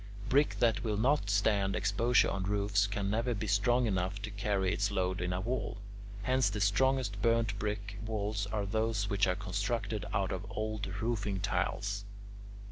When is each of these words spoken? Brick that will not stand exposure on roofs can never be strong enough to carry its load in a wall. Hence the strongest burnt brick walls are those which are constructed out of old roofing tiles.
Brick 0.29 0.55
that 0.57 0.83
will 0.83 0.97
not 0.97 1.29
stand 1.29 1.75
exposure 1.75 2.27
on 2.31 2.41
roofs 2.45 2.87
can 2.87 3.11
never 3.11 3.35
be 3.35 3.45
strong 3.45 3.85
enough 3.85 4.19
to 4.23 4.31
carry 4.31 4.73
its 4.73 4.89
load 4.89 5.21
in 5.21 5.31
a 5.31 5.39
wall. 5.39 5.77
Hence 6.23 6.49
the 6.49 6.59
strongest 6.59 7.21
burnt 7.21 7.59
brick 7.59 7.99
walls 8.03 8.47
are 8.47 8.65
those 8.65 9.11
which 9.11 9.27
are 9.27 9.35
constructed 9.35 10.05
out 10.11 10.31
of 10.31 10.47
old 10.55 10.87
roofing 11.03 11.39
tiles. 11.39 12.03